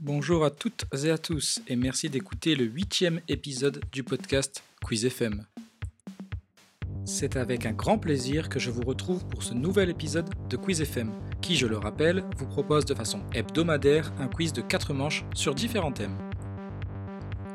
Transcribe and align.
Bonjour 0.00 0.44
à 0.44 0.50
toutes 0.50 0.84
et 1.02 1.10
à 1.10 1.16
tous 1.16 1.62
et 1.68 1.74
merci 1.74 2.10
d'écouter 2.10 2.54
le 2.54 2.64
huitième 2.64 3.22
épisode 3.28 3.82
du 3.92 4.04
podcast 4.04 4.62
Quiz 4.84 5.06
FM. 5.06 5.46
C'est 7.06 7.36
avec 7.36 7.64
un 7.64 7.72
grand 7.72 7.96
plaisir 7.96 8.50
que 8.50 8.58
je 8.58 8.70
vous 8.70 8.82
retrouve 8.82 9.24
pour 9.24 9.42
ce 9.42 9.54
nouvel 9.54 9.88
épisode 9.88 10.28
de 10.50 10.56
Quiz 10.58 10.82
FM, 10.82 11.12
qui, 11.40 11.56
je 11.56 11.66
le 11.66 11.78
rappelle, 11.78 12.24
vous 12.36 12.46
propose 12.46 12.84
de 12.84 12.94
façon 12.94 13.22
hebdomadaire 13.32 14.12
un 14.18 14.28
quiz 14.28 14.52
de 14.52 14.60
4 14.60 14.92
manches 14.92 15.24
sur 15.34 15.54
différents 15.54 15.92
thèmes. 15.92 16.18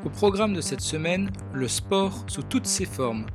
Au 0.04 0.10
programme 0.10 0.52
de 0.52 0.60
cette 0.60 0.80
semaine, 0.80 1.30
le 1.54 1.68
sport 1.68 2.24
sous 2.26 2.42
toutes 2.42 2.66
ses 2.66 2.86
formes. 2.86 3.26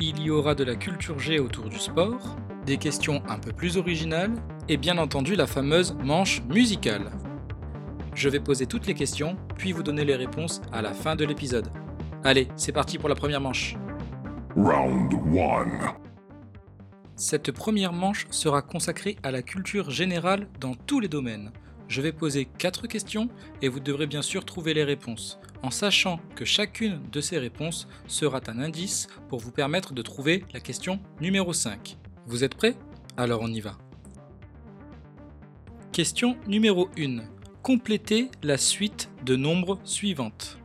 Il 0.00 0.22
y 0.22 0.30
aura 0.30 0.54
de 0.54 0.64
la 0.64 0.76
culture 0.76 1.18
G 1.18 1.38
autour 1.38 1.68
du 1.68 1.78
sport, 1.78 2.34
des 2.64 2.78
questions 2.78 3.22
un 3.28 3.38
peu 3.38 3.52
plus 3.52 3.76
originales 3.76 4.32
et 4.70 4.78
bien 4.78 4.96
entendu 4.96 5.34
la 5.34 5.46
fameuse 5.46 5.94
manche 6.02 6.40
musicale. 6.44 7.10
Je 8.14 8.28
vais 8.28 8.38
poser 8.38 8.66
toutes 8.66 8.86
les 8.86 8.94
questions, 8.94 9.36
puis 9.58 9.72
vous 9.72 9.82
donner 9.82 10.04
les 10.04 10.14
réponses 10.14 10.62
à 10.72 10.82
la 10.82 10.94
fin 10.94 11.16
de 11.16 11.24
l'épisode. 11.24 11.68
Allez, 12.22 12.46
c'est 12.54 12.70
parti 12.70 12.96
pour 12.96 13.08
la 13.08 13.16
première 13.16 13.40
manche. 13.40 13.76
Round 14.56 15.12
1. 15.36 15.96
Cette 17.16 17.50
première 17.50 17.92
manche 17.92 18.26
sera 18.30 18.62
consacrée 18.62 19.16
à 19.24 19.32
la 19.32 19.42
culture 19.42 19.90
générale 19.90 20.46
dans 20.60 20.74
tous 20.74 21.00
les 21.00 21.08
domaines. 21.08 21.50
Je 21.88 22.00
vais 22.02 22.12
poser 22.12 22.44
4 22.44 22.86
questions 22.86 23.28
et 23.62 23.68
vous 23.68 23.80
devrez 23.80 24.06
bien 24.06 24.22
sûr 24.22 24.44
trouver 24.44 24.74
les 24.74 24.84
réponses, 24.84 25.40
en 25.64 25.70
sachant 25.70 26.20
que 26.36 26.44
chacune 26.44 27.00
de 27.10 27.20
ces 27.20 27.38
réponses 27.38 27.88
sera 28.06 28.40
un 28.46 28.60
indice 28.60 29.08
pour 29.28 29.40
vous 29.40 29.50
permettre 29.50 29.92
de 29.92 30.02
trouver 30.02 30.44
la 30.54 30.60
question 30.60 31.00
numéro 31.20 31.52
5. 31.52 31.98
Vous 32.26 32.44
êtes 32.44 32.54
prêts? 32.54 32.76
Alors 33.16 33.40
on 33.42 33.48
y 33.48 33.60
va. 33.60 33.76
Question 35.92 36.36
numéro 36.46 36.88
1. 36.96 37.33
Complétez 37.64 38.30
la 38.42 38.58
suite 38.58 39.10
de 39.24 39.36
nombres 39.36 39.78
suivantes. 39.84 40.58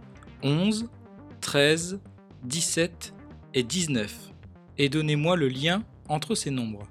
11, 0.44 0.89
13, 1.39 2.02
17 2.44 3.14
et 3.53 3.64
19. 3.64 4.33
Et 4.78 4.89
donnez-moi 4.89 5.38
le 5.38 5.47
lien 5.47 5.86
entre 6.09 6.36
ces 6.36 6.52
nombres. 6.52 6.89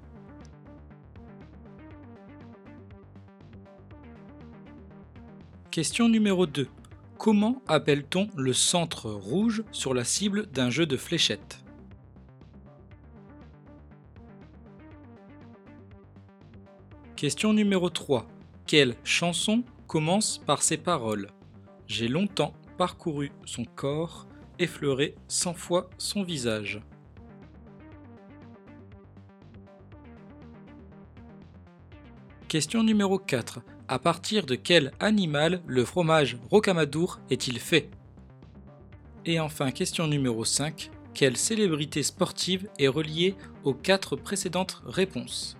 Question 5.69 6.09
numéro 6.09 6.47
2. 6.47 6.67
Comment 7.19 7.61
appelle-t-on 7.67 8.29
le 8.35 8.53
centre 8.53 9.11
rouge 9.11 9.63
sur 9.71 9.93
la 9.93 10.03
cible 10.03 10.47
d'un 10.47 10.71
jeu 10.71 10.87
de 10.87 10.97
fléchettes? 10.97 11.63
Question 17.15 17.53
numéro 17.53 17.91
3. 17.91 18.27
Quelle 18.65 18.95
chanson 19.03 19.63
commence 19.89 20.37
par 20.37 20.61
ces 20.61 20.77
paroles 20.77 21.31
J'ai 21.87 22.07
longtemps 22.07 22.53
parcouru 22.77 23.31
son 23.43 23.65
corps, 23.65 24.27
effleuré 24.59 25.15
cent 25.27 25.55
fois 25.55 25.89
son 25.97 26.21
visage. 26.21 26.79
Question 32.47 32.83
numéro 32.83 33.17
4. 33.17 33.61
À 33.87 33.97
partir 33.97 34.45
de 34.45 34.53
quel 34.53 34.91
animal 34.99 35.59
le 35.65 35.83
fromage 35.83 36.37
rocamadour 36.51 37.19
est-il 37.31 37.59
fait? 37.59 37.89
Et 39.25 39.39
enfin, 39.39 39.71
question 39.71 40.05
numéro 40.05 40.45
5. 40.45 40.91
Quelle 41.15 41.35
célébrité 41.35 42.03
sportive 42.03 42.69
est 42.77 42.87
reliée 42.87 43.35
aux 43.63 43.73
quatre 43.73 44.15
précédentes 44.15 44.83
réponses? 44.85 45.58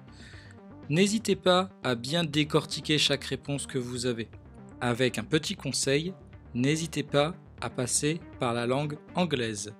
N'hésitez 0.89 1.35
pas 1.35 1.69
à 1.83 1.93
bien 1.93 2.23
décortiquer 2.23 2.97
chaque 2.97 3.25
réponse 3.25 3.67
que 3.67 3.77
vous 3.77 4.07
avez. 4.07 4.27
Avec 4.81 5.19
un 5.19 5.23
petit 5.23 5.55
conseil, 5.55 6.15
n'hésitez 6.55 7.03
pas 7.03 7.35
à 7.61 7.69
passer 7.69 8.19
par 8.39 8.55
la 8.55 8.65
langue 8.65 8.97
anglaise. 9.13 9.71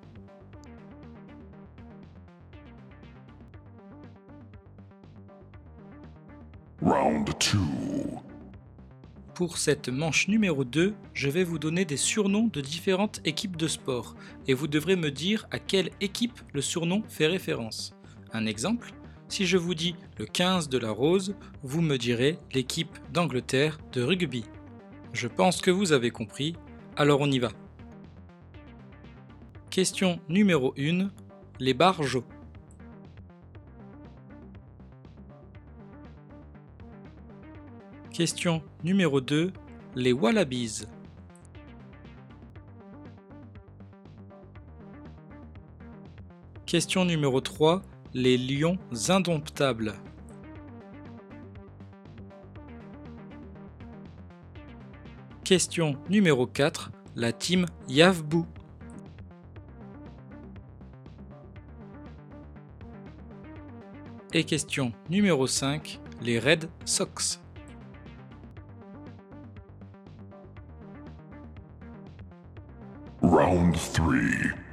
Round 6.84 7.28
2. 7.28 7.58
Pour 9.34 9.58
cette 9.58 9.90
manche 9.90 10.28
numéro 10.28 10.64
2, 10.64 10.94
je 11.16 11.30
vais 11.30 11.44
vous 11.44 11.58
donner 11.58 11.86
des 11.86 11.98
surnoms 11.98 12.52
de 12.54 12.62
différentes 12.62 13.20
équipes 13.26 13.58
de 13.58 13.68
sport 13.68 14.14
et 14.48 14.54
vous 14.54 14.68
devrez 14.68 14.96
me 14.96 15.10
dire 15.10 15.48
à 15.50 15.58
quelle 15.58 15.90
équipe 16.02 16.40
le 16.54 16.62
surnom 16.62 17.02
fait 17.08 17.26
référence. 17.26 17.96
Un 18.32 18.46
exemple 18.46 18.94
si 19.30 19.46
je 19.46 19.58
vous 19.58 19.76
dis 19.76 19.96
le 20.18 20.26
15 20.26 20.70
de 20.70 20.78
la 20.78 20.92
rose, 20.92 21.36
vous 21.64 21.82
me 21.82 21.98
direz 21.98 22.40
l'équipe 22.54 22.98
d'Angleterre 23.14 23.78
de 23.94 24.02
rugby. 24.02 24.44
Je 25.14 25.28
pense 25.28 25.62
que 25.62 25.72
vous 25.72 25.92
avez 25.92 26.10
compris, 26.10 26.56
alors 26.98 27.22
on 27.22 27.32
y 27.32 27.40
va. 27.40 27.50
Question 29.70 30.20
numéro 30.28 30.74
1. 30.78 31.10
Les 31.60 31.74
barjots. 31.74 32.26
Question 38.12 38.64
numéro 38.84 39.22
2. 39.22 39.54
Les 39.96 40.12
wallabies. 40.12 40.86
Question 46.66 47.06
numéro 47.06 47.42
3 47.42 47.82
les 48.14 48.38
lions 48.38 48.78
indomptables. 49.10 49.94
Question 55.44 55.96
numéro 56.10 56.46
4. 56.48 56.92
La 57.16 57.32
team 57.34 57.66
Yavbou. 57.88 58.46
Et 64.34 64.44
question 64.44 64.94
numéro 65.10 65.48
5. 65.48 66.00
Les 66.22 66.40
Red 66.40 66.70
Sox. 66.86 67.42
Round 73.22 73.76
3. 73.94 74.69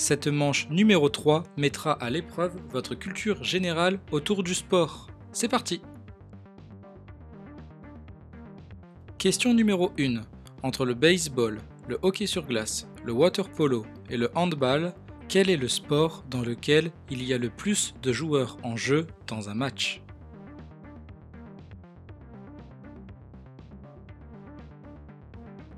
Cette 0.00 0.28
manche 0.28 0.66
numéro 0.70 1.10
3 1.10 1.42
mettra 1.58 1.92
à 1.92 2.08
l'épreuve 2.08 2.56
votre 2.70 2.94
culture 2.94 3.44
générale 3.44 4.00
autour 4.12 4.42
du 4.42 4.54
sport. 4.54 5.08
C'est 5.30 5.46
parti 5.46 5.82
Question 9.18 9.52
numéro 9.52 9.92
1. 10.00 10.22
Entre 10.62 10.86
le 10.86 10.94
baseball, 10.94 11.58
le 11.86 11.98
hockey 12.00 12.24
sur 12.24 12.46
glace, 12.46 12.88
le 13.04 13.12
water 13.12 13.50
polo 13.50 13.84
et 14.08 14.16
le 14.16 14.30
handball, 14.34 14.94
quel 15.28 15.50
est 15.50 15.58
le 15.58 15.68
sport 15.68 16.24
dans 16.30 16.40
lequel 16.40 16.92
il 17.10 17.22
y 17.22 17.34
a 17.34 17.38
le 17.38 17.50
plus 17.50 17.94
de 18.00 18.10
joueurs 18.10 18.56
en 18.62 18.76
jeu 18.76 19.06
dans 19.26 19.50
un 19.50 19.54
match? 19.54 20.00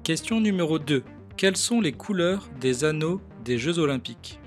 Question 0.04 0.40
numéro 0.40 0.78
2. 0.78 1.02
Quelles 1.36 1.56
sont 1.56 1.80
les 1.80 1.92
couleurs 1.92 2.48
des 2.60 2.84
anneaux 2.84 3.20
des 3.42 3.58
Jeux 3.58 3.78
olympiques 3.78 4.38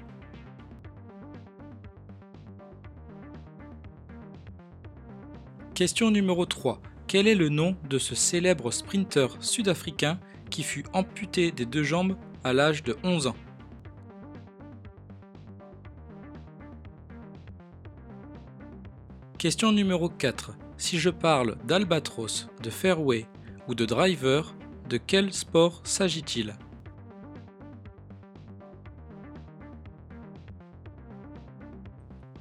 Question 5.74 6.10
numéro 6.10 6.46
3. 6.46 6.82
Quel 7.06 7.28
est 7.28 7.36
le 7.36 7.50
nom 7.50 7.76
de 7.90 8.00
ce 8.00 8.16
célèbre 8.16 8.72
sprinter 8.72 9.28
sud-africain 9.42 10.20
qui 10.50 10.64
fut 10.64 10.86
amputé 10.94 11.52
des 11.52 11.66
deux 11.66 11.84
jambes 11.84 12.16
à 12.46 12.54
l'âge 12.54 12.82
de 12.84 12.96
11 13.04 13.28
ans? 13.28 13.36
Question 19.38 19.74
numéro 19.74 20.08
4. 20.08 20.56
Si 20.78 20.98
je 20.98 21.10
parle 21.10 21.58
d'albatros, 21.66 22.48
de 22.64 22.70
fairway 22.70 23.28
ou 23.68 23.76
de 23.76 23.84
driver, 23.84 24.56
de 24.90 24.98
quel 24.98 25.34
sport 25.34 25.82
s'agit-il? 25.84 26.56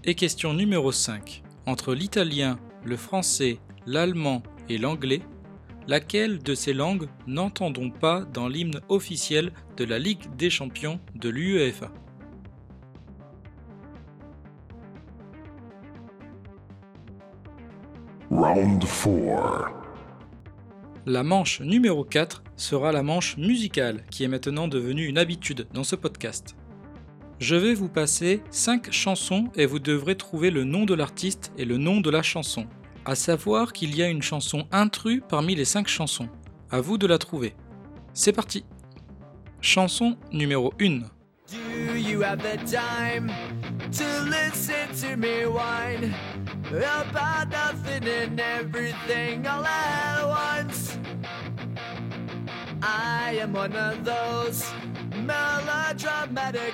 Et 0.07 0.15
question 0.15 0.53
numéro 0.53 0.93
5. 0.93 1.43
Entre 1.65 1.95
l'italien, 1.95 2.59
le 2.85 2.95
français, 2.95 3.59
l'allemand 3.87 4.43
et 4.69 4.77
l'anglais, 4.77 5.23
laquelle 5.89 6.43
de 6.43 6.55
ces 6.55 6.75
langues 6.75 7.09
n'entendons 7.27 7.89
pas 7.89 8.27
dans 8.27 8.47
l'hymne 8.47 8.83
officiel 8.91 9.51
de 9.79 9.85
la 9.87 9.99
Ligue 9.99 10.27
des 10.37 10.51
champions 10.51 11.01
de 11.15 11.31
l'UEFA? 11.31 11.91
Round 18.31 18.85
4. 18.85 19.73
La 21.07 21.23
manche 21.23 21.63
numéro 21.63 22.05
4 22.05 22.45
sera 22.57 22.93
la 22.93 23.03
manche 23.03 23.39
musicale 23.39 24.05
qui 24.11 24.23
est 24.23 24.29
maintenant 24.29 24.69
devenue 24.69 25.07
une 25.07 25.17
habitude 25.17 25.67
dans 25.73 25.85
ce 25.85 25.97
podcast. 25.97 26.57
Je 27.41 27.57
vais 27.57 27.75
vous 27.75 27.89
passer 27.89 28.43
5 28.51 28.93
chansons 28.93 29.49
et 29.57 29.67
vous 29.67 29.81
devrez 29.81 30.17
trouver 30.17 30.51
le 30.51 30.65
nom 30.65 30.85
de 30.85 30.95
l'artiste 30.95 31.53
et 31.59 31.65
le 31.65 31.79
nom 31.79 32.01
de 32.01 32.11
la 32.11 32.23
chanson. 32.23 32.67
À 33.05 33.17
savoir 33.17 33.73
qu'il 33.73 33.97
y 33.97 34.03
a 34.03 34.09
une 34.09 34.23
chanson 34.23 34.67
intrus 34.71 35.21
parmi 35.29 35.55
les 35.55 35.65
5 35.65 35.89
chansons. 35.89 36.29
À 36.71 36.81
vous 36.81 36.97
de 36.97 37.07
la 37.07 37.19
trouver. 37.19 37.55
C'est 38.13 38.33
parti 38.33 38.65
Chanson 39.61 40.17
numéro 40.33 40.73
1. 40.81 41.01
Do 41.51 41.97
you 41.97 42.23
have 42.23 42.39
the 42.39 42.57
time 42.71 43.31
to 43.93 44.05
listen 44.25 44.89
to 45.01 45.17
me 45.17 45.45
whine 45.47 46.15
about 46.71 47.51
nothing 47.51 48.05
and 48.09 48.41
everything 48.41 49.47
all 49.47 49.65
at 49.65 50.25
once? 50.27 50.99
I 52.83 53.39
am 53.41 53.53
one 53.55 53.75
of 53.75 54.05
those 54.05 54.65
melodramatic 55.25 56.74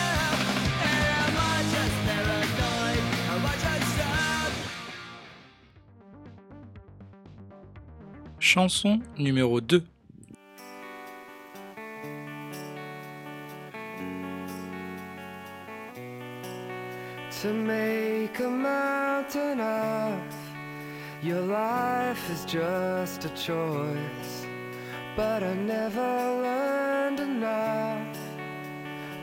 Chanson 8.51 8.99
numéro 9.17 9.61
2. 9.61 9.81
to 17.41 17.53
make 17.53 18.37
a 18.41 18.49
mountain 18.49 19.61
of 19.61 20.21
your 21.23 21.39
life 21.39 22.29
is 22.29 22.43
just 22.43 23.23
a 23.23 23.29
choice 23.29 24.45
but 25.15 25.41
i 25.43 25.53
never 25.53 26.11
learned 26.43 27.21
enough 27.21 28.17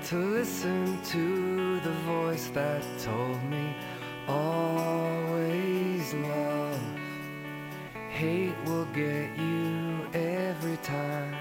to 0.09 0.17
listen 0.17 0.99
to 1.05 1.79
the 1.81 1.93
voice 2.07 2.49
that 2.55 2.83
told 2.99 3.43
me 3.45 3.77
always 4.27 5.68
hate 8.19 8.57
will 8.67 8.87
get 8.87 9.31
you 9.39 10.05
every 10.13 10.77
time 10.79 11.37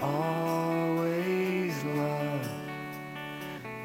always 0.00 1.74
love 1.84 2.48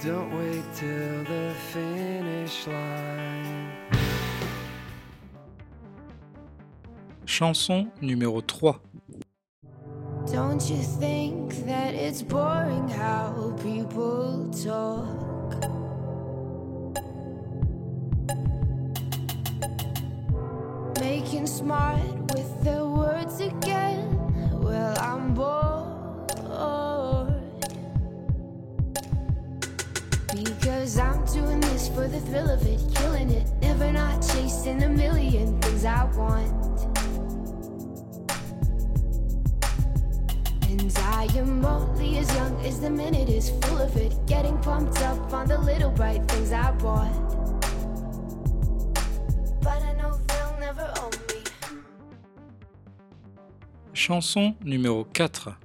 don't 0.03 0.31
wait 0.37 0.63
till 0.75 1.23
the 1.23 1.53
finish 1.71 2.67
line. 2.67 3.71
Chanson 7.25 7.89
numéro 8.01 8.41
3. 8.41 8.73
Don't 10.31 10.69
you 10.69 10.81
think 10.99 11.65
that 11.65 11.93
it's 11.93 12.21
boring 12.21 12.89
how 12.89 13.53
people 13.63 14.49
talk? 14.51 15.32
Making 21.43 21.55
smart 21.57 22.31
with 22.31 22.63
their 22.63 22.85
words 22.85 23.41
again. 23.41 24.17
Well, 24.61 24.97
I'm 24.97 25.33
bored. 25.33 25.89
Because 30.33 30.97
I'm 30.97 31.25
doing 31.25 31.59
this 31.59 31.89
for 31.89 32.07
the 32.07 32.21
thrill 32.21 32.49
of 32.49 32.65
it, 32.65 32.79
killing 32.95 33.29
it. 33.29 33.45
Never 33.61 33.91
not 33.91 34.21
chasing 34.21 34.83
a 34.83 34.87
million 34.87 35.59
things 35.59 35.83
I 35.83 36.05
want. 36.15 36.47
And 40.69 40.97
I 40.97 41.27
am 41.35 41.65
only 41.65 42.19
as 42.19 42.33
young 42.35 42.65
as 42.65 42.79
the 42.79 42.89
minute 42.89 43.27
is 43.27 43.49
full 43.49 43.79
of 43.79 43.97
it. 43.97 44.13
Getting 44.27 44.57
pumped 44.59 45.01
up 45.01 45.33
on 45.33 45.49
the 45.49 45.57
little 45.57 45.91
bright 45.91 46.25
things 46.29 46.53
I 46.53 46.71
bought. 46.71 47.42
Chanson 54.03 54.53
numéro 54.61 55.05
4. 55.13 55.57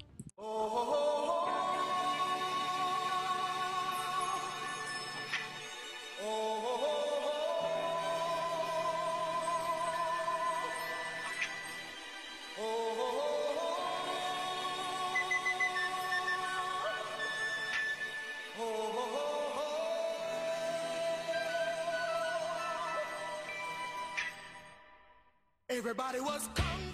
Everybody 25.70 26.20
was 26.20 26.49
fu. 26.55 26.88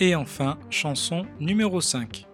Et 0.00 0.14
enfin, 0.14 0.58
chanson 0.70 1.26
numéro 1.40 1.80
5. 1.80 2.27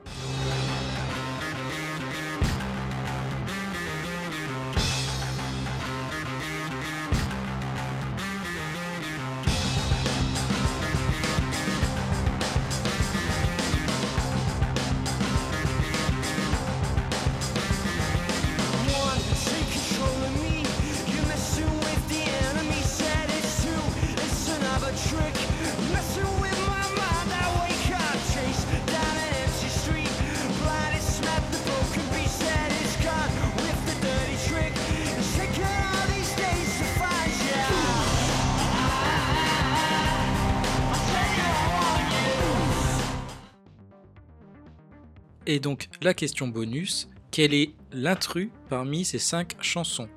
Et 45.55 45.61
donc 45.61 45.89
la 46.03 46.15
question 46.15 46.49
bonus, 46.49 47.09
quel 47.31 47.55
est 47.55 47.77
l'intrus 47.93 48.51
parmi 48.69 49.05
ces 49.05 49.21
5 49.21 49.63
chansons? 49.63 50.09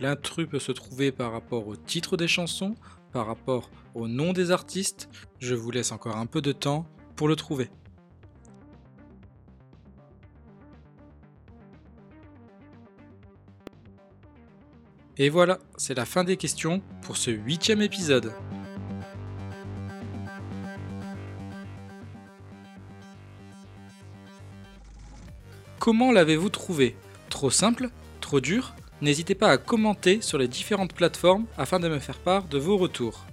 L'intrus 0.00 0.46
peut 0.46 0.58
se 0.58 0.70
trouver 0.70 1.12
par 1.12 1.32
rapport 1.32 1.66
au 1.66 1.76
titre 1.76 2.18
des 2.18 2.28
chansons, 2.28 2.74
par 3.10 3.26
rapport 3.26 3.70
au 3.94 4.06
nom 4.06 4.34
des 4.34 4.50
artistes. 4.50 5.08
Je 5.38 5.54
vous 5.54 5.70
laisse 5.70 5.92
encore 5.92 6.18
un 6.18 6.26
peu 6.26 6.42
de 6.42 6.52
temps 6.52 6.86
pour 7.16 7.26
le 7.26 7.36
trouver. 7.36 7.70
Et 15.16 15.30
voilà, 15.30 15.58
c'est 15.78 15.94
la 15.94 16.04
fin 16.04 16.22
des 16.22 16.36
questions 16.36 16.82
pour 17.00 17.16
ce 17.16 17.30
huitième 17.30 17.80
épisode. 17.80 18.34
Comment 25.80 26.12
l'avez-vous 26.12 26.50
trouvé 26.50 26.94
Trop 27.30 27.48
simple 27.48 27.88
Trop 28.20 28.40
dur 28.40 28.74
N'hésitez 29.00 29.34
pas 29.34 29.48
à 29.48 29.56
commenter 29.56 30.20
sur 30.20 30.36
les 30.36 30.46
différentes 30.46 30.92
plateformes 30.92 31.46
afin 31.56 31.80
de 31.80 31.88
me 31.88 31.98
faire 31.98 32.18
part 32.18 32.44
de 32.48 32.58
vos 32.58 32.76
retours. 32.76 33.24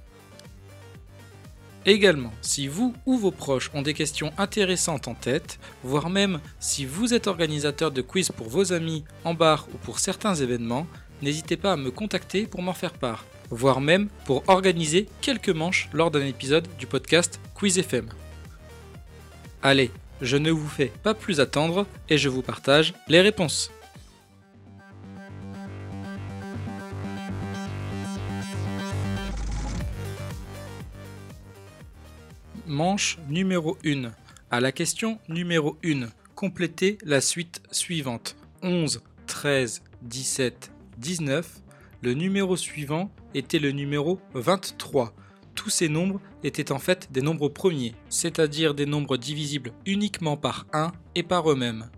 Également, 1.86 2.32
si 2.42 2.70
vous 2.70 2.94
ou 3.06 3.18
vos 3.18 3.32
proches 3.32 3.70
ont 3.74 3.82
des 3.82 3.94
questions 3.94 4.32
intéressantes 4.38 5.10
en 5.10 5.14
tête, 5.14 5.60
voire 5.84 6.10
même 6.10 6.40
si 6.62 6.86
vous 6.86 7.14
êtes 7.14 7.28
organisateur 7.28 7.92
de 7.92 8.02
quiz 8.02 8.32
pour 8.32 8.48
vos 8.48 8.72
amis 8.72 9.04
en 9.26 9.34
bar 9.34 9.68
ou 9.74 9.78
pour 9.80 10.00
certains 10.00 10.36
événements, 10.36 10.88
n'hésitez 11.22 11.58
pas 11.58 11.74
à 11.74 11.78
me 11.78 11.92
contacter 11.92 12.48
pour 12.48 12.62
m'en 12.62 12.74
faire 12.74 12.94
part, 12.94 13.26
voire 13.50 13.82
même 13.82 14.08
pour 14.24 14.48
organiser 14.48 15.10
quelques 15.20 15.50
manches 15.50 15.90
lors 15.92 16.12
d'un 16.12 16.26
épisode 16.26 16.70
du 16.80 16.88
podcast 16.88 17.42
Quiz 17.56 17.78
FM. 17.78 18.08
Allez, 19.62 19.92
je 20.22 20.38
ne 20.38 20.52
vous 20.52 20.68
fais 20.68 20.92
pas 21.04 21.14
plus 21.14 21.40
attendre 21.40 21.86
et 22.10 22.18
je 22.18 22.30
vous 22.30 22.42
partage 22.42 22.94
les 23.08 23.22
réponses. 23.22 23.72
Manche 32.66 33.18
numéro 33.30 33.78
1. 33.86 34.12
À 34.52 34.60
la 34.60 34.72
question 34.72 35.20
numéro 35.30 35.78
1, 35.86 36.08
complétez 36.36 36.98
la 37.04 37.22
suite 37.22 37.62
suivante. 37.72 38.36
11, 38.62 39.02
13, 39.26 39.84
17, 40.02 40.72
19, 40.98 41.62
le 42.02 42.14
numéro 42.14 42.56
suivant 42.58 43.10
était 43.34 43.60
le 43.60 43.72
numéro 43.72 44.20
23. 44.34 45.14
Tous 45.58 45.72
ces 45.72 45.90
nombres 45.90 46.22
étaient 46.44 46.72
en 46.72 46.78
fait 46.78 47.12
des 47.12 47.24
nombres 47.24 47.50
premiers, 47.50 47.96
c'est-à-dire 48.10 48.76
des 48.76 48.86
nombres 48.86 49.18
divisibles 49.18 49.74
uniquement 49.88 50.38
par 50.38 50.68
1 50.72 50.92
et 51.16 51.24
par 51.24 51.52
eux-mêmes. 51.52 51.90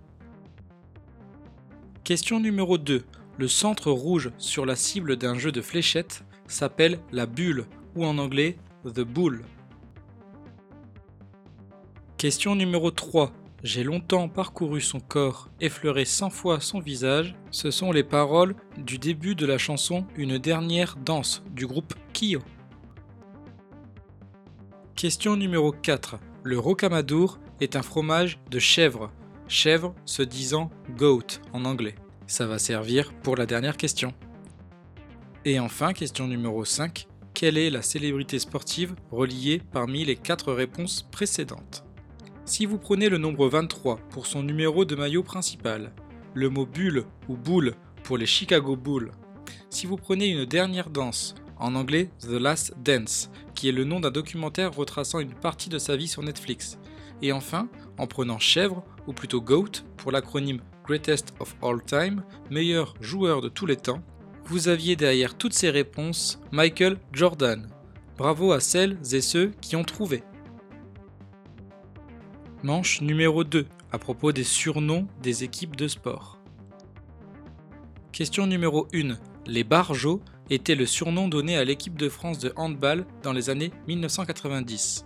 Question 2.05 2.39
numéro 2.39 2.77
2. 2.77 3.03
Le 3.37 3.47
centre 3.49 3.91
rouge 3.91 4.31
sur 4.37 4.65
la 4.65 4.77
cible 4.77 5.17
d'un 5.17 5.37
jeu 5.37 5.51
de 5.51 5.61
fléchettes 5.61 6.23
s'appelle 6.47 6.99
la 7.11 7.25
bulle, 7.25 7.65
ou 7.95 8.05
en 8.05 8.17
anglais 8.17 8.57
the 8.85 9.01
bull. 9.01 9.43
Question 12.17 12.55
numéro 12.55 12.91
3. 12.91 13.33
J'ai 13.61 13.83
longtemps 13.83 14.29
parcouru 14.29 14.79
son 14.79 15.01
corps, 15.01 15.49
effleuré 15.59 16.05
cent 16.05 16.29
fois 16.29 16.61
son 16.61 16.79
visage. 16.79 17.35
Ce 17.51 17.71
sont 17.71 17.91
les 17.91 18.05
paroles 18.05 18.55
du 18.77 18.97
début 18.97 19.35
de 19.35 19.45
la 19.45 19.57
chanson 19.57 20.05
Une 20.15 20.37
dernière 20.37 20.95
danse 20.95 21.43
du 21.51 21.67
groupe 21.67 21.93
Kyo. 22.13 22.39
Question 24.99 25.37
numéro 25.37 25.71
4. 25.71 26.19
Le 26.43 26.59
rocamadour 26.59 27.39
est 27.61 27.77
un 27.77 27.81
fromage 27.81 28.37
de 28.51 28.59
chèvre. 28.59 29.13
Chèvre 29.47 29.95
se 30.03 30.23
disant 30.23 30.71
goat 30.97 31.39
en 31.53 31.63
anglais. 31.63 31.95
Ça 32.27 32.45
va 32.45 32.59
servir 32.59 33.13
pour 33.23 33.37
la 33.37 33.45
dernière 33.45 33.77
question. 33.77 34.13
Et 35.45 35.57
enfin, 35.57 35.93
question 35.93 36.27
numéro 36.27 36.65
5. 36.65 37.07
Quelle 37.33 37.57
est 37.57 37.69
la 37.69 37.81
célébrité 37.81 38.39
sportive 38.39 38.93
reliée 39.09 39.61
parmi 39.71 40.03
les 40.03 40.17
quatre 40.17 40.51
réponses 40.51 41.07
précédentes? 41.09 41.85
Si 42.43 42.65
vous 42.65 42.77
prenez 42.77 43.07
le 43.07 43.19
nombre 43.19 43.47
23 43.47 44.01
pour 44.09 44.25
son 44.25 44.43
numéro 44.43 44.83
de 44.83 44.97
maillot 44.97 45.23
principal, 45.23 45.93
le 46.33 46.49
mot 46.49 46.65
bulle 46.65 47.05
ou 47.29 47.37
boule 47.37 47.75
pour 48.03 48.17
les 48.17 48.25
Chicago 48.25 48.75
Bulls, 48.75 49.13
si 49.69 49.87
vous 49.87 49.95
prenez 49.95 50.27
une 50.27 50.43
dernière 50.43 50.89
danse, 50.89 51.35
en 51.59 51.75
anglais 51.75 52.09
The 52.21 52.31
Last 52.31 52.73
Dance, 52.83 53.29
qui 53.53 53.69
est 53.69 53.73
le 53.73 53.83
nom 53.83 53.99
d'un 53.99 54.11
documentaire 54.11 54.73
retraçant 54.73 55.19
une 55.19 55.33
partie 55.33 55.69
de 55.69 55.77
sa 55.77 55.95
vie 55.95 56.07
sur 56.07 56.23
Netflix, 56.23 56.79
et 57.21 57.31
enfin, 57.31 57.67
en 57.97 58.07
prenant 58.07 58.39
chèvre, 58.39 58.83
ou 59.07 59.13
plutôt 59.13 59.41
GOAT 59.41 59.83
pour 59.97 60.11
l'acronyme 60.11 60.61
Greatest 60.85 61.33
of 61.39 61.55
All 61.61 61.83
Time, 61.83 62.23
meilleur 62.49 62.95
joueur 63.01 63.41
de 63.41 63.49
tous 63.49 63.65
les 63.65 63.77
temps, 63.77 64.01
vous 64.45 64.67
aviez 64.67 64.95
derrière 64.95 65.35
toutes 65.35 65.53
ces 65.53 65.69
réponses 65.69 66.39
Michael 66.51 66.97
Jordan. 67.13 67.67
Bravo 68.17 68.51
à 68.51 68.59
celles 68.59 68.97
et 69.13 69.21
ceux 69.21 69.51
qui 69.61 69.75
ont 69.75 69.83
trouvé. 69.83 70.23
Manche 72.63 73.01
numéro 73.01 73.43
2 73.43 73.67
à 73.91 73.99
propos 73.99 74.31
des 74.31 74.43
surnoms 74.43 75.07
des 75.21 75.43
équipes 75.43 75.75
de 75.75 75.87
sport. 75.87 76.39
Question 78.11 78.47
numéro 78.47 78.87
1. 78.93 79.17
Les 79.45 79.63
Barjots 79.63 80.21
étaient 80.49 80.75
le 80.75 80.85
surnom 80.85 81.27
donné 81.27 81.57
à 81.57 81.63
l'équipe 81.63 81.97
de 81.97 82.09
France 82.09 82.39
de 82.39 82.53
handball 82.55 83.05
dans 83.23 83.33
les 83.33 83.49
années 83.49 83.71
1990. 83.87 85.05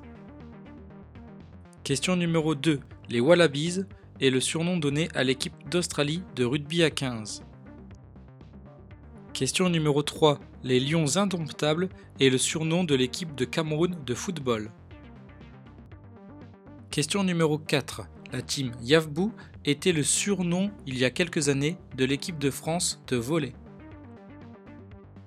Question 1.84 2.16
numéro 2.16 2.56
2. 2.56 2.80
Les 3.10 3.20
Wallabies 3.20 3.82
est 4.22 4.30
le 4.30 4.40
surnom 4.40 4.78
donné 4.78 5.10
à 5.16 5.24
l'équipe 5.24 5.54
d'Australie 5.70 6.24
de 6.36 6.46
rugby 6.46 6.84
à 6.84 6.90
15. 6.90 7.44
Question 9.34 9.70
numéro 9.70 10.02
3. 10.02 10.40
Les 10.64 10.80
Lions 10.80 11.18
Indomptables 11.18 11.90
est 12.20 12.30
le 12.30 12.38
surnom 12.38 12.84
de 12.84 12.96
l'équipe 12.96 13.36
de 13.36 13.46
Cameroun 13.46 13.98
de 14.06 14.14
football. 14.14 14.72
Question 16.90 17.24
numéro 17.24 17.58
4. 17.58 18.04
La 18.32 18.42
team 18.42 18.72
Yavbou 18.82 19.34
était 19.66 19.92
le 19.92 20.04
surnom 20.04 20.72
il 20.86 20.98
y 20.98 21.06
a 21.06 21.10
quelques 21.10 21.50
années 21.50 21.78
de 21.98 22.06
l'équipe 22.06 22.38
de 22.38 22.50
France 22.50 23.04
de 23.08 23.18
volley. 23.18 23.54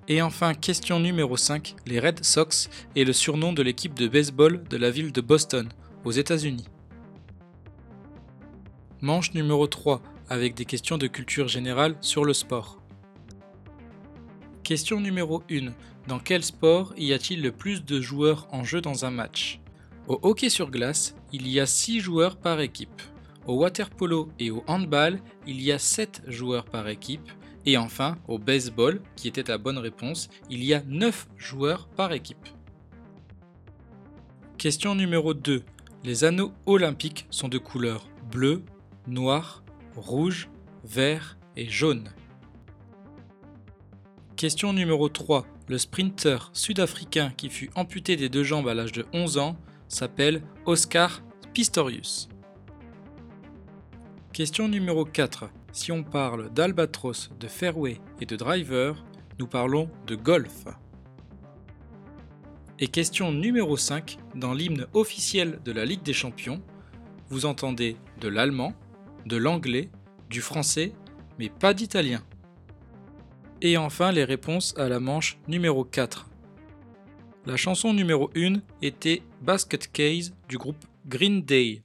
Et 0.09 0.21
enfin, 0.21 0.53
question 0.53 1.01
numéro 1.01 1.35
5. 1.35 1.75
Les 1.85 1.99
Red 1.99 2.23
Sox 2.23 2.69
est 2.95 3.03
le 3.03 3.11
surnom 3.11 3.51
de 3.51 3.61
l'équipe 3.61 3.93
de 3.93 4.07
baseball 4.07 4.63
de 4.63 4.77
la 4.77 4.89
ville 4.89 5.11
de 5.11 5.19
Boston, 5.19 5.67
aux 6.05 6.11
États-Unis. 6.11 6.67
Manche 9.01 9.33
numéro 9.33 9.67
3 9.67 10.01
avec 10.29 10.55
des 10.55 10.63
questions 10.63 10.97
de 10.97 11.07
culture 11.07 11.49
générale 11.49 11.97
sur 11.99 12.23
le 12.23 12.33
sport. 12.33 12.81
Question 14.63 15.01
numéro 15.01 15.43
1. 15.51 15.73
Dans 16.07 16.19
quel 16.19 16.41
sport 16.41 16.93
y 16.97 17.11
a-t-il 17.11 17.41
le 17.41 17.51
plus 17.51 17.83
de 17.83 17.99
joueurs 17.99 18.47
en 18.51 18.63
jeu 18.63 18.79
dans 18.79 19.03
un 19.03 19.11
match? 19.11 19.59
Au 20.07 20.19
hockey 20.21 20.49
sur 20.49 20.71
glace, 20.71 21.15
il 21.33 21.49
y 21.49 21.59
a 21.59 21.65
6 21.65 21.99
joueurs 21.99 22.37
par 22.37 22.61
équipe. 22.61 23.01
Au 23.45 23.55
water 23.55 23.89
polo 23.89 24.29
et 24.39 24.51
au 24.51 24.63
handball, 24.67 25.19
il 25.45 25.61
y 25.61 25.73
a 25.73 25.79
7 25.79 26.21
joueurs 26.27 26.65
par 26.65 26.87
équipe. 26.87 27.29
Et 27.67 27.75
enfin, 27.75 28.17
au 28.29 28.39
baseball, 28.39 29.01
qui 29.17 29.27
était 29.27 29.43
la 29.43 29.57
bonne 29.57 29.77
réponse, 29.77 30.29
il 30.49 30.63
y 30.63 30.73
a 30.73 30.81
9 30.87 31.27
joueurs 31.35 31.89
par 31.89 32.13
équipe. 32.13 32.47
Question 34.57 34.95
numéro 34.95 35.33
2. 35.33 35.63
Les 36.05 36.23
anneaux 36.23 36.53
olympiques 36.65 37.27
sont 37.29 37.49
de 37.49 37.57
couleur 37.57 38.07
bleu, 38.31 38.63
noir, 39.05 39.65
rouge, 39.97 40.49
vert 40.85 41.37
et 41.57 41.67
jaune. 41.67 42.13
Question 44.37 44.71
numéro 44.71 45.09
3. 45.09 45.45
Le 45.67 45.77
sprinter 45.77 46.49
sud-africain 46.53 47.33
qui 47.35 47.49
fut 47.49 47.69
amputé 47.75 48.15
des 48.15 48.29
deux 48.29 48.43
jambes 48.43 48.69
à 48.69 48.75
l'âge 48.75 48.93
de 48.93 49.05
11 49.11 49.39
ans 49.39 49.57
s'appelle 49.89 50.41
Oscar 50.65 51.21
Pistorius. 51.53 52.29
Question 54.31 54.69
numéro 54.69 55.03
4. 55.03 55.49
Si 55.77 55.91
on 55.91 56.01
parle 56.03 56.51
d'albatros, 56.51 57.29
de 57.39 57.47
fairway 57.47 58.01
et 58.19 58.25
de 58.25 58.35
driver, 58.35 59.05
nous 59.37 59.45
parlons 59.45 59.91
de 60.07 60.15
golf. 60.15 60.65
Et 62.79 62.87
question 62.87 63.31
numéro 63.31 63.77
5. 63.77 64.17
Dans 64.33 64.55
l'hymne 64.55 64.87
officiel 64.93 65.59
de 65.63 65.71
la 65.71 65.85
Ligue 65.85 66.01
des 66.01 66.13
Champions, 66.13 66.63
vous 67.29 67.45
entendez 67.45 67.95
de 68.19 68.27
l'allemand, 68.27 68.73
de 69.27 69.37
l'anglais, 69.37 69.91
du 70.31 70.41
français, 70.41 70.93
mais 71.37 71.49
pas 71.49 71.75
d'italien. 71.75 72.23
Et 73.61 73.77
enfin 73.77 74.11
les 74.11 74.23
réponses 74.23 74.73
à 74.79 74.89
la 74.89 74.99
manche 74.99 75.37
numéro 75.47 75.85
4. 75.85 76.27
La 77.45 77.55
chanson 77.55 77.93
numéro 77.93 78.31
1 78.35 78.61
était 78.81 79.21
Basket 79.43 79.91
Case 79.91 80.33
du 80.49 80.57
groupe 80.57 80.83
Green 81.05 81.43
Day. 81.43 81.83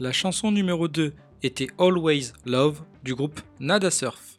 La 0.00 0.12
chanson 0.12 0.50
numéro 0.50 0.88
2 0.88 1.12
était 1.42 1.66
Always 1.78 2.32
Love 2.46 2.80
du 3.04 3.14
groupe 3.14 3.38
Nada 3.58 3.90
Surf. 3.90 4.29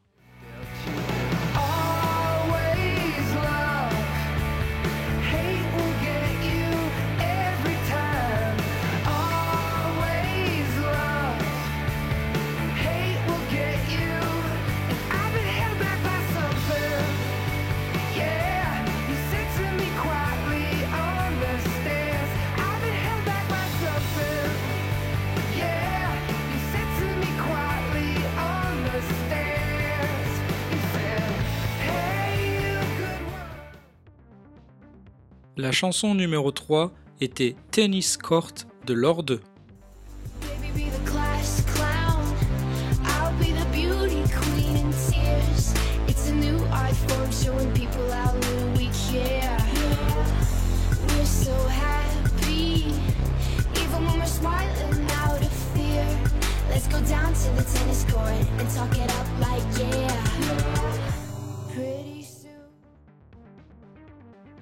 La 35.62 35.72
chanson 35.72 36.15
numéro 36.15 36.51
3 36.51 36.91
était 37.20 37.56
Tennis 37.70 38.18
Court 38.18 38.51
de 38.88 38.96
Lord 38.96 39.25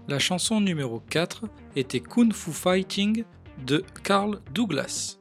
La 0.09 0.17
chanson 0.17 0.59
numéro 0.59 0.99
4 1.01 1.43
était 1.75 1.99
Kung 1.99 2.33
Fu 2.33 2.51
Fighting 2.51 3.25
de 3.63 3.85
Carl 4.03 4.41
Douglas. 4.55 5.19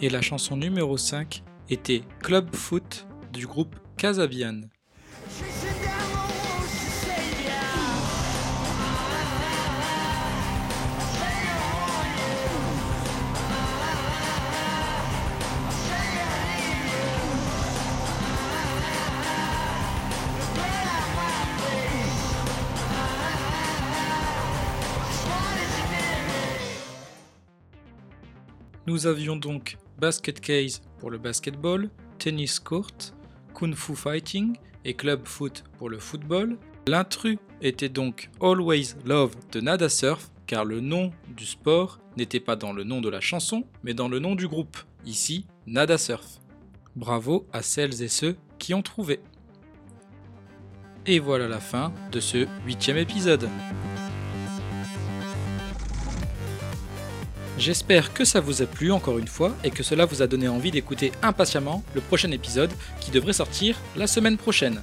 Et 0.00 0.10
la 0.10 0.20
chanson 0.20 0.56
numéro 0.56 0.96
5 0.96 1.44
était 1.70 2.02
Club 2.20 2.54
Foot 2.54 3.06
du 3.32 3.46
groupe 3.46 3.76
Casabian. 3.96 4.62
Nous 28.86 29.06
avions 29.06 29.36
donc 29.36 29.78
Basket 29.98 30.38
Case 30.40 30.82
pour 30.98 31.10
le 31.10 31.16
basketball, 31.16 31.88
Tennis 32.18 32.60
Court, 32.60 32.90
Kung 33.54 33.74
Fu 33.74 33.96
Fighting 33.96 34.56
et 34.84 34.92
Club 34.92 35.26
Foot 35.26 35.64
pour 35.78 35.88
le 35.88 35.98
football. 35.98 36.58
L'intrus 36.86 37.38
était 37.62 37.88
donc 37.88 38.28
Always 38.42 38.94
Love 39.06 39.34
de 39.52 39.60
Nada 39.60 39.88
Surf 39.88 40.30
car 40.46 40.66
le 40.66 40.80
nom 40.80 41.12
du 41.34 41.46
sport 41.46 41.98
n'était 42.18 42.40
pas 42.40 42.56
dans 42.56 42.74
le 42.74 42.84
nom 42.84 43.00
de 43.00 43.08
la 43.08 43.20
chanson 43.20 43.64
mais 43.82 43.94
dans 43.94 44.08
le 44.08 44.18
nom 44.18 44.34
du 44.34 44.48
groupe, 44.48 44.76
ici 45.06 45.46
Nada 45.66 45.96
Surf. 45.96 46.40
Bravo 46.94 47.46
à 47.54 47.62
celles 47.62 48.02
et 48.02 48.08
ceux 48.08 48.36
qui 48.58 48.74
ont 48.74 48.82
trouvé. 48.82 49.20
Et 51.06 51.18
voilà 51.18 51.48
la 51.48 51.60
fin 51.60 51.90
de 52.12 52.20
ce 52.20 52.46
huitième 52.66 52.98
épisode. 52.98 53.48
J'espère 57.56 58.12
que 58.12 58.24
ça 58.24 58.40
vous 58.40 58.62
a 58.62 58.66
plu 58.66 58.90
encore 58.90 59.18
une 59.18 59.28
fois 59.28 59.54
et 59.62 59.70
que 59.70 59.84
cela 59.84 60.06
vous 60.06 60.22
a 60.22 60.26
donné 60.26 60.48
envie 60.48 60.72
d'écouter 60.72 61.12
impatiemment 61.22 61.84
le 61.94 62.00
prochain 62.00 62.32
épisode 62.32 62.72
qui 63.00 63.12
devrait 63.12 63.32
sortir 63.32 63.78
la 63.96 64.08
semaine 64.08 64.36
prochaine. 64.36 64.82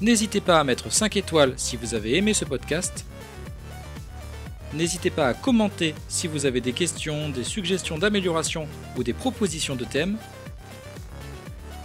N'hésitez 0.00 0.40
pas 0.40 0.60
à 0.60 0.64
mettre 0.64 0.92
5 0.92 1.16
étoiles 1.16 1.54
si 1.56 1.76
vous 1.76 1.94
avez 1.94 2.16
aimé 2.16 2.32
ce 2.32 2.44
podcast. 2.44 3.04
N'hésitez 4.72 5.10
pas 5.10 5.26
à 5.26 5.34
commenter 5.34 5.96
si 6.06 6.28
vous 6.28 6.46
avez 6.46 6.60
des 6.60 6.72
questions, 6.72 7.28
des 7.28 7.42
suggestions 7.42 7.98
d'amélioration 7.98 8.68
ou 8.96 9.02
des 9.02 9.14
propositions 9.14 9.74
de 9.74 9.84
thèmes. 9.84 10.16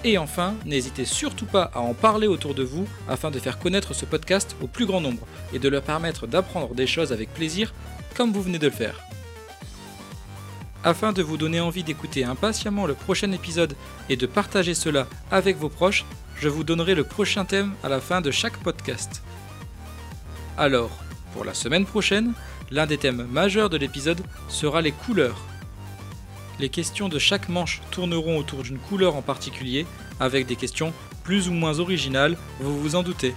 Et 0.03 0.19
enfin, 0.19 0.53
n'hésitez 0.65 1.05
surtout 1.05 1.45
pas 1.45 1.71
à 1.73 1.79
en 1.79 1.95
parler 1.95 2.27
autour 2.27 2.53
de 2.53 2.61
vous 2.61 2.87
afin 3.09 3.31
de 3.31 3.39
faire 3.39 3.57
connaître 3.57 3.95
ce 3.95 4.05
podcast 4.05 4.55
au 4.61 4.67
plus 4.67 4.85
grand 4.85 5.01
nombre 5.01 5.25
et 5.51 5.57
de 5.57 5.69
leur 5.69 5.81
permettre 5.81 6.27
d'apprendre 6.27 6.75
des 6.75 6.85
choses 6.85 7.11
avec 7.11 7.33
plaisir 7.33 7.73
comme 8.15 8.31
vous 8.31 8.41
venez 8.41 8.59
de 8.59 8.67
le 8.67 8.73
faire. 8.73 8.99
Afin 10.83 11.13
de 11.13 11.21
vous 11.21 11.37
donner 11.37 11.61
envie 11.61 11.83
d'écouter 11.83 12.25
impatiemment 12.25 12.85
le 12.85 12.93
prochain 12.93 13.31
épisode 13.31 13.75
et 14.09 14.17
de 14.17 14.25
partager 14.25 14.73
cela 14.73 15.07
avec 15.31 15.57
vos 15.57 15.69
proches, 15.69 16.05
je 16.39 16.49
vous 16.49 16.63
donnerai 16.63 16.93
le 16.93 17.05
prochain 17.05 17.45
thème 17.45 17.73
à 17.83 17.89
la 17.89 18.01
fin 18.01 18.19
de 18.19 18.31
chaque 18.31 18.57
podcast. 18.57 19.23
Alors, 20.57 20.91
pour 21.33 21.45
la 21.45 21.53
semaine 21.53 21.85
prochaine, 21.85 22.33
l'un 22.69 22.85
des 22.85 22.97
thèmes 22.97 23.25
majeurs 23.31 23.69
de 23.69 23.77
l'épisode 23.77 24.21
sera 24.49 24.81
les 24.81 24.91
couleurs. 24.91 25.39
Les 26.59 26.69
questions 26.69 27.09
de 27.09 27.17
chaque 27.17 27.49
manche 27.49 27.81
tourneront 27.91 28.37
autour 28.37 28.63
d'une 28.63 28.77
couleur 28.77 29.15
en 29.15 29.21
particulier, 29.21 29.85
avec 30.19 30.45
des 30.45 30.55
questions 30.55 30.93
plus 31.23 31.47
ou 31.47 31.53
moins 31.53 31.79
originales, 31.79 32.37
vous 32.59 32.79
vous 32.79 32.95
en 32.95 33.03
doutez. 33.03 33.33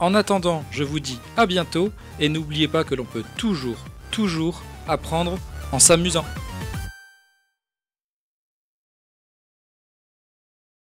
En 0.00 0.14
attendant, 0.14 0.62
je 0.70 0.84
vous 0.84 1.00
dis 1.00 1.18
à 1.36 1.46
bientôt 1.46 1.90
et 2.20 2.28
n'oubliez 2.28 2.68
pas 2.68 2.84
que 2.84 2.94
l'on 2.94 3.04
peut 3.04 3.24
toujours, 3.36 3.78
toujours 4.12 4.62
apprendre 4.86 5.38
en 5.72 5.80
s'amusant. 5.80 6.24